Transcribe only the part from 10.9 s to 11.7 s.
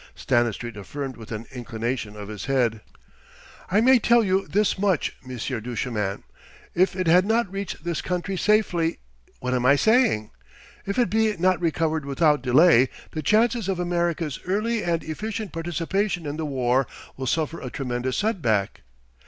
it be not